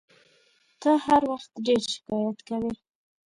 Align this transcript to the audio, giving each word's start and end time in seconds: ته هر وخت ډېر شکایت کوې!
ته 0.81 0.91
هر 1.05 1.21
وخت 1.31 1.51
ډېر 1.65 1.81
شکایت 1.93 2.37
کوې! 2.47 2.73